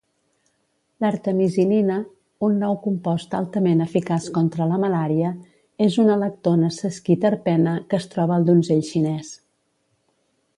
[1.03, 1.97] L'artemisinina,
[2.47, 5.35] un nou compost altament eficaç contra la malària,
[5.89, 9.31] és una lactona sesquiterpena que es troba al donzell xinès.